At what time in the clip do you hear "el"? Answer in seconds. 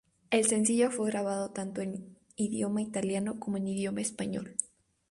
0.31-0.45